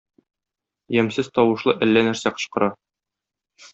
Ямьсез 1.01 1.29
тавышлы 1.39 1.75
әллә 1.87 2.03
нәрсә 2.09 2.33
кычкыра. 2.39 2.71